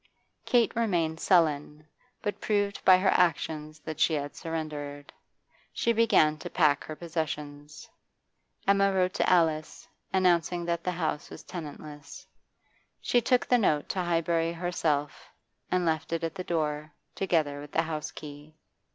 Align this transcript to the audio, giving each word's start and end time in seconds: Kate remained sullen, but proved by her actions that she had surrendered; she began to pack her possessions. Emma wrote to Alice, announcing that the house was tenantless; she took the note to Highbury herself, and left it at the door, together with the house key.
Kate 0.45 0.75
remained 0.75 1.19
sullen, 1.19 1.85
but 2.23 2.41
proved 2.41 2.83
by 2.83 2.97
her 2.97 3.11
actions 3.11 3.77
that 3.81 3.99
she 3.99 4.15
had 4.15 4.35
surrendered; 4.35 5.13
she 5.71 5.93
began 5.93 6.39
to 6.39 6.49
pack 6.49 6.83
her 6.85 6.95
possessions. 6.95 7.87
Emma 8.67 8.91
wrote 8.91 9.13
to 9.13 9.29
Alice, 9.29 9.87
announcing 10.11 10.65
that 10.65 10.83
the 10.83 10.89
house 10.93 11.29
was 11.29 11.43
tenantless; 11.43 12.25
she 12.99 13.21
took 13.21 13.45
the 13.45 13.59
note 13.59 13.87
to 13.89 14.01
Highbury 14.01 14.51
herself, 14.53 15.29
and 15.69 15.85
left 15.85 16.11
it 16.11 16.23
at 16.23 16.33
the 16.33 16.43
door, 16.43 16.91
together 17.13 17.61
with 17.61 17.71
the 17.71 17.83
house 17.83 18.09
key. 18.09 18.55